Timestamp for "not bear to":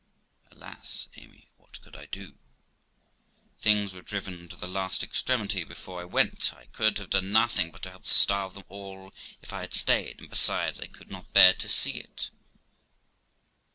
11.11-11.69